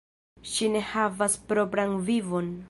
Ŝi 0.51 0.69
ne 0.75 0.81
havas 0.93 1.37
propran 1.53 1.95
vivon. 2.09 2.55